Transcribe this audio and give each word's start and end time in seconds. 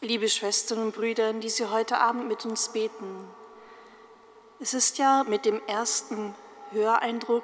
Liebe 0.00 0.28
Schwestern 0.28 0.78
und 0.78 0.94
Brüder, 0.94 1.32
die 1.32 1.50
Sie 1.50 1.66
heute 1.66 1.98
Abend 1.98 2.28
mit 2.28 2.46
uns 2.46 2.68
beten, 2.68 3.28
es 4.60 4.72
ist 4.72 4.96
ja 4.98 5.24
mit 5.24 5.44
dem 5.44 5.60
ersten 5.66 6.36
Höreindruck 6.70 7.42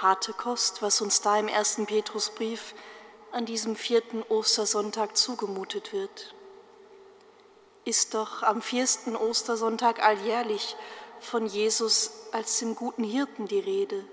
harte 0.00 0.32
Kost, 0.32 0.82
was 0.82 1.00
uns 1.00 1.20
da 1.20 1.38
im 1.38 1.46
ersten 1.46 1.86
Petrusbrief 1.86 2.74
an 3.30 3.46
diesem 3.46 3.76
vierten 3.76 4.24
Ostersonntag 4.24 5.16
zugemutet 5.16 5.92
wird. 5.92 6.34
Ist 7.84 8.14
doch 8.14 8.42
am 8.42 8.62
vierten 8.62 9.14
Ostersonntag 9.14 10.02
alljährlich 10.02 10.74
von 11.20 11.46
Jesus 11.46 12.10
als 12.32 12.58
dem 12.58 12.74
guten 12.74 13.04
Hirten 13.04 13.46
die 13.46 13.60
Rede. 13.60 14.04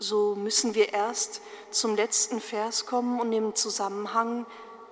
So 0.00 0.34
müssen 0.34 0.74
wir 0.74 0.92
erst 0.92 1.40
zum 1.70 1.94
letzten 1.94 2.40
Vers 2.40 2.84
kommen 2.86 3.20
und 3.20 3.32
im 3.32 3.54
Zusammenhang 3.54 4.44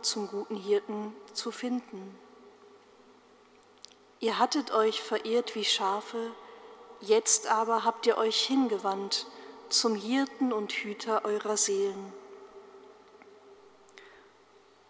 zum 0.02 0.28
guten 0.28 0.56
Hirten 0.56 1.14
zu 1.32 1.50
finden. 1.50 2.18
Ihr 4.20 4.38
hattet 4.38 4.70
euch 4.70 5.02
verirrt 5.02 5.54
wie 5.54 5.64
Schafe, 5.64 6.30
jetzt 7.00 7.46
aber 7.46 7.84
habt 7.84 8.06
ihr 8.06 8.18
euch 8.18 8.40
hingewandt 8.42 9.26
zum 9.70 9.94
Hirten 9.94 10.52
und 10.52 10.72
Hüter 10.72 11.24
eurer 11.24 11.56
Seelen. 11.56 12.12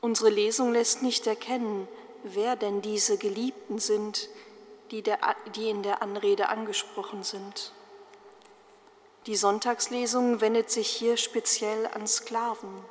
Unsere 0.00 0.30
Lesung 0.30 0.72
lässt 0.72 1.02
nicht 1.02 1.26
erkennen, 1.26 1.86
wer 2.22 2.56
denn 2.56 2.82
diese 2.82 3.18
Geliebten 3.18 3.78
sind, 3.78 4.28
die, 4.90 5.02
der, 5.02 5.18
die 5.54 5.70
in 5.70 5.82
der 5.82 6.02
Anrede 6.02 6.48
angesprochen 6.48 7.22
sind. 7.22 7.72
Die 9.26 9.36
Sonntagslesung 9.36 10.40
wendet 10.40 10.70
sich 10.70 10.88
hier 10.88 11.16
speziell 11.16 11.86
an 11.86 12.06
Sklaven. 12.06 12.82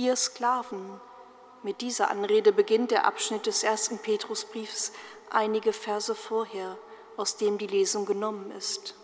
Ihr 0.00 0.16
Sklaven, 0.16 0.98
mit 1.62 1.82
dieser 1.82 2.10
Anrede 2.10 2.54
beginnt 2.54 2.90
der 2.90 3.04
Abschnitt 3.04 3.44
des 3.44 3.62
ersten 3.62 3.98
Petrusbriefs 3.98 4.92
einige 5.28 5.74
Verse 5.74 6.14
vorher, 6.14 6.78
aus 7.18 7.36
dem 7.36 7.58
die 7.58 7.66
Lesung 7.66 8.06
genommen 8.06 8.50
ist. 8.52 8.94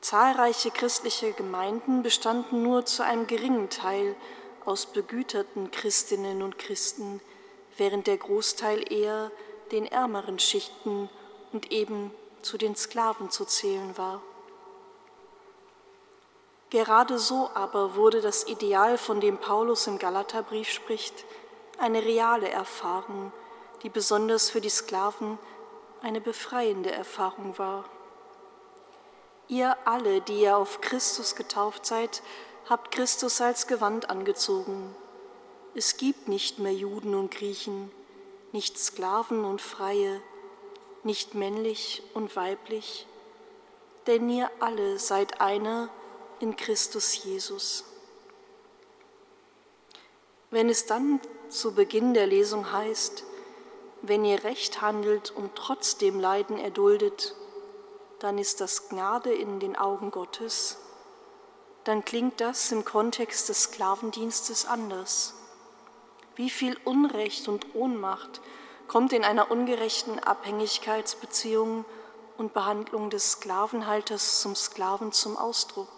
Zahlreiche 0.00 0.72
christliche 0.72 1.32
Gemeinden 1.32 2.02
bestanden 2.02 2.64
nur 2.64 2.86
zu 2.86 3.04
einem 3.04 3.28
geringen 3.28 3.70
Teil 3.70 4.16
aus 4.64 4.86
begüterten 4.86 5.70
Christinnen 5.70 6.42
und 6.42 6.58
Christen, 6.58 7.20
während 7.76 8.08
der 8.08 8.16
Großteil 8.16 8.92
eher 8.92 9.30
den 9.70 9.86
ärmeren 9.86 10.40
Schichten 10.40 11.08
und 11.52 11.70
eben 11.70 12.12
zu 12.42 12.58
den 12.58 12.74
Sklaven 12.74 13.30
zu 13.30 13.44
zählen 13.44 13.96
war. 13.96 14.22
Gerade 16.70 17.18
so 17.18 17.50
aber 17.54 17.94
wurde 17.94 18.20
das 18.20 18.46
Ideal, 18.46 18.98
von 18.98 19.20
dem 19.20 19.38
Paulus 19.38 19.86
im 19.86 19.98
Galaterbrief 19.98 20.68
spricht, 20.68 21.24
eine 21.78 22.04
reale 22.04 22.50
Erfahrung, 22.50 23.32
die 23.82 23.88
besonders 23.88 24.50
für 24.50 24.60
die 24.60 24.68
Sklaven 24.68 25.38
eine 26.02 26.20
befreiende 26.20 26.92
Erfahrung 26.92 27.56
war. 27.58 27.84
Ihr 29.48 29.76
alle, 29.86 30.20
die 30.20 30.42
ihr 30.42 30.58
auf 30.58 30.82
Christus 30.82 31.34
getauft 31.34 31.86
seid, 31.86 32.22
habt 32.68 32.90
Christus 32.90 33.40
als 33.40 33.66
Gewand 33.66 34.10
angezogen. 34.10 34.94
Es 35.74 35.96
gibt 35.96 36.28
nicht 36.28 36.58
mehr 36.58 36.74
Juden 36.74 37.14
und 37.14 37.30
Griechen, 37.30 37.90
nicht 38.52 38.78
Sklaven 38.78 39.46
und 39.46 39.62
Freie, 39.62 40.20
nicht 41.02 41.34
männlich 41.34 42.02
und 42.12 42.36
weiblich, 42.36 43.06
denn 44.06 44.28
ihr 44.28 44.50
alle 44.60 44.98
seid 44.98 45.40
einer 45.40 45.88
in 46.40 46.56
Christus 46.56 47.24
Jesus. 47.24 47.84
Wenn 50.50 50.68
es 50.68 50.86
dann 50.86 51.20
zu 51.48 51.74
Beginn 51.74 52.14
der 52.14 52.26
Lesung 52.26 52.72
heißt, 52.72 53.24
wenn 54.02 54.24
ihr 54.24 54.44
recht 54.44 54.80
handelt 54.80 55.30
und 55.30 55.54
trotzdem 55.54 56.20
Leiden 56.20 56.58
erduldet, 56.58 57.34
dann 58.18 58.38
ist 58.38 58.60
das 58.60 58.88
Gnade 58.88 59.32
in 59.32 59.60
den 59.60 59.76
Augen 59.76 60.10
Gottes, 60.10 60.78
dann 61.84 62.04
klingt 62.04 62.40
das 62.40 62.70
im 62.72 62.84
Kontext 62.84 63.48
des 63.48 63.64
Sklavendienstes 63.64 64.66
anders. 64.66 65.34
Wie 66.36 66.50
viel 66.50 66.76
Unrecht 66.84 67.48
und 67.48 67.74
Ohnmacht 67.74 68.40
kommt 68.86 69.12
in 69.12 69.24
einer 69.24 69.50
ungerechten 69.50 70.18
Abhängigkeitsbeziehung 70.18 71.84
und 72.36 72.54
Behandlung 72.54 73.10
des 73.10 73.32
Sklavenhalters 73.32 74.40
zum 74.40 74.54
Sklaven 74.54 75.12
zum 75.12 75.36
Ausdruck. 75.36 75.88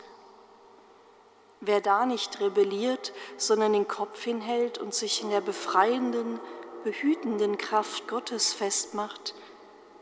Wer 1.60 1.81
da 1.81 2.06
nicht 2.06 2.41
rebelliert, 2.41 3.12
sondern 3.37 3.72
den 3.75 3.87
Kopf 3.87 4.22
hinhält 4.22 4.78
und 4.78 4.94
sich 4.94 5.22
in 5.22 5.31
der 5.31 5.43
befreienden, 5.43 6.41
behütenden 6.84 7.59
Kraft 7.59 8.09
Gottes 8.09 8.53
festmacht, 8.53 9.34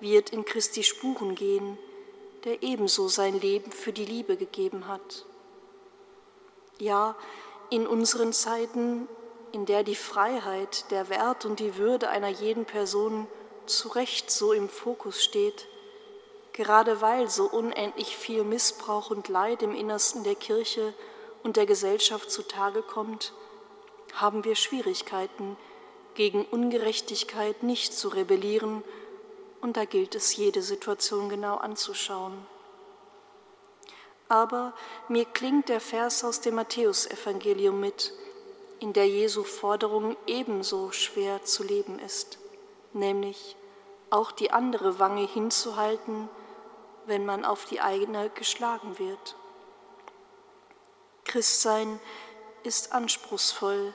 wird 0.01 0.31
in 0.31 0.45
Christi 0.45 0.85
Spuren 0.85 1.35
gehen, 1.35 1.77
der 2.45 2.63
ebenso 2.63 3.09
sein 3.09 3.41
Leben 3.41 3.73
für 3.73 3.93
die 3.93 4.05
Liebe 4.05 4.37
gegeben 4.37 4.87
hat. 4.87 5.27
Ja, 6.79 7.17
in 7.71 7.87
unseren 7.87 8.33
Zeiten 8.33 9.09
in 9.53 9.67
der 9.67 9.83
die 9.83 9.97
Freiheit, 9.97 10.91
der 10.91 11.09
Wert 11.09 11.45
und 11.45 11.59
die 11.59 11.77
Würde 11.77 12.09
einer 12.09 12.29
jeden 12.29 12.65
Person 12.65 13.27
zu 13.67 13.89
Recht 13.89 14.31
so 14.31 14.53
im 14.53 14.69
Fokus 14.69 15.23
steht, 15.23 15.67
gerade 16.53 17.01
weil 17.01 17.29
so 17.29 17.45
unendlich 17.45 18.17
viel 18.17 18.45
Missbrauch 18.45 19.11
und 19.11 19.29
Leid 19.29 19.63
im 19.63 19.75
Innersten 19.75 20.25
der 20.25 20.35
Kirche 20.35 20.95
und 21.43 21.57
der 21.57 21.67
Gesellschaft 21.67 22.31
zutage 22.31 22.83
kommt, 22.83 23.33
haben 24.15 24.45
wir 24.45 24.55
Schwierigkeiten, 24.55 25.57
gegen 26.15 26.45
Ungerechtigkeit 26.45 27.63
nicht 27.63 27.95
zu 27.95 28.09
rebellieren, 28.09 28.83
und 29.61 29.77
da 29.77 29.85
gilt 29.85 30.15
es, 30.15 30.37
jede 30.37 30.63
Situation 30.63 31.29
genau 31.29 31.57
anzuschauen. 31.57 32.47
Aber 34.29 34.75
mir 35.09 35.25
klingt 35.25 35.69
der 35.69 35.81
Vers 35.81 36.23
aus 36.23 36.41
dem 36.41 36.57
Matthäusevangelium 36.57 37.81
mit, 37.81 38.13
in 38.79 38.93
der 38.93 39.09
Jesu 39.09 39.43
Forderung 39.43 40.17
ebenso 40.27 40.93
schwer 40.93 41.43
zu 41.45 41.65
leben 41.65 41.99
ist, 41.99 42.39
nämlich 42.93 43.57
auch 44.11 44.31
die 44.31 44.51
andere 44.51 44.99
Wange 44.99 45.27
hinzuhalten, 45.27 46.29
wenn 47.07 47.25
man 47.25 47.45
auf 47.45 47.65
die 47.65 47.81
eigene 47.81 48.31
geschlagen 48.31 48.99
wird. 48.99 49.37
Christsein 51.29 52.01
ist 52.65 52.93
anspruchsvoll, 52.93 53.95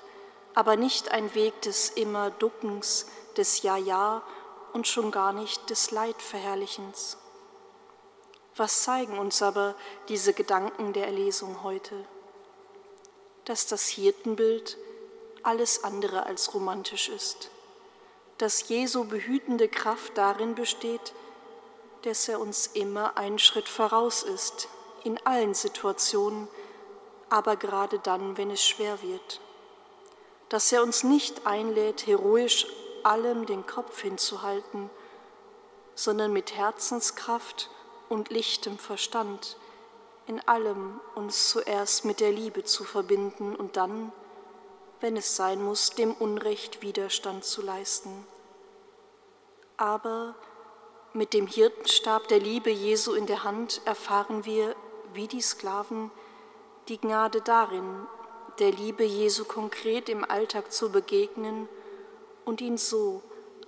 aber 0.56 0.78
nicht 0.78 1.12
ein 1.12 1.36
Weg 1.36 1.62
des 1.64 1.90
immer 1.90 2.32
Duckens, 2.32 3.08
des 3.36 3.62
Ja-Ja 3.64 4.24
und 4.72 4.88
schon 4.88 5.12
gar 5.12 5.34
nicht 5.34 5.70
des 5.70 5.92
Leidverherrlichens. 5.92 7.18
Was 8.56 8.84
zeigen 8.84 9.20
uns 9.20 9.42
aber 9.42 9.76
diese 10.08 10.34
Gedanken 10.34 10.94
der 10.94 11.08
Erlesung 11.08 11.64
heute? 11.64 12.06
dass 13.46 13.68
das 13.68 13.88
Hirtenbild 13.88 14.78
alles 15.42 15.84
andere 15.84 16.26
als 16.26 16.54
romantisch 16.54 17.10
ist, 17.10 17.50
dass 18.38 18.68
Jesu 18.70 19.06
behütende 19.06 19.68
Kraft 19.68 20.18
darin 20.18 20.56
besteht, 20.56 21.14
dass 22.04 22.28
er 22.28 22.40
uns 22.40 22.68
immer 22.68 23.18
einen 23.18 23.40
Schritt 23.40 23.68
voraus 23.68 24.24
ist, 24.24 24.70
in 25.04 25.20
allen 25.26 25.54
Situationen, 25.54 26.48
aber 27.34 27.56
gerade 27.56 27.98
dann, 27.98 28.38
wenn 28.38 28.52
es 28.52 28.64
schwer 28.64 29.02
wird, 29.02 29.42
dass 30.50 30.72
er 30.72 30.84
uns 30.84 31.04
nicht 31.04 31.48
einlädt, 31.48 32.06
heroisch 32.06 32.68
allem 33.02 33.48
den 33.48 33.66
Kopf 33.66 34.00
hinzuhalten, 34.00 34.92
sondern 35.96 36.32
mit 36.32 36.56
Herzenskraft 36.56 37.72
und 38.08 38.30
lichtem 38.30 38.78
Verstand 38.78 39.58
in 40.28 40.48
allem 40.48 41.02
uns 41.16 41.50
zuerst 41.50 42.06
mit 42.06 42.20
der 42.20 42.32
Liebe 42.32 42.66
zu 42.66 42.84
verbinden 42.84 43.56
und 43.56 43.78
dann, 43.78 44.12
wenn 45.00 45.18
es 45.18 45.36
sein 45.36 45.60
muss, 45.64 45.90
dem 45.90 46.14
Unrecht 46.14 46.84
Widerstand 46.84 47.46
zu 47.46 47.64
leisten. 47.64 48.28
Aber 49.78 50.36
mit 51.14 51.34
dem 51.34 51.48
Hirtenstab 51.48 52.28
der 52.28 52.40
Liebe 52.40 52.70
Jesu 52.70 53.14
in 53.14 53.26
der 53.26 53.44
Hand 53.44 53.82
erfahren 53.86 54.46
wir, 54.46 54.76
wie 55.14 55.28
die 55.28 55.42
Sklaven, 55.42 56.12
die 56.88 57.00
Gnade 57.00 57.42
darin, 57.42 58.08
der 58.60 58.72
Liebe 58.72 59.04
Jesu 59.04 59.46
konkret 59.46 60.10
im 60.10 60.24
Alltag 60.24 60.72
zu 60.72 60.92
begegnen 60.92 61.68
und 62.46 62.62
ihn 62.62 62.78
so 62.78 63.22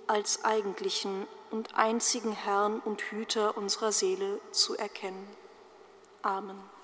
als 0.06 0.44
eigentlichen 0.44 1.26
und 1.50 1.76
einzigen 1.76 2.32
Herrn 2.32 2.80
und 2.80 3.00
Hüter 3.00 3.56
unserer 3.56 3.92
Seele 3.92 4.40
zu 4.52 4.76
erkennen. 4.76 5.28
Amen. 6.22 6.75